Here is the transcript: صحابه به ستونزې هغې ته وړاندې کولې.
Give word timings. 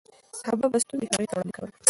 صحابه 0.39 0.67
به 0.71 0.77
ستونزې 0.83 1.07
هغې 1.13 1.27
ته 1.29 1.33
وړاندې 1.35 1.53
کولې. 1.57 1.73